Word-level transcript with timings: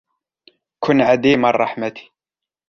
كُن 0.83 1.01
عديم 1.01 1.45
الرحمة. 1.45 1.93